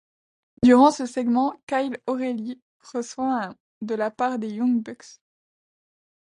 Durant 0.63 0.89
ce 0.89 1.05
segment, 1.05 1.53
Kyle 1.67 1.99
O'Reilly 2.07 2.59
reçoit 2.91 3.43
un' 3.49 3.55
de 3.83 3.93
la 3.93 4.09
part 4.09 4.39
des 4.39 4.49
Young 4.49 4.81
Bucks. 4.81 5.19